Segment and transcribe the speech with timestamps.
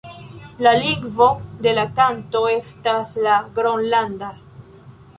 [0.67, 1.27] La lingvo
[1.67, 4.35] de la kanto estas la gronlanda.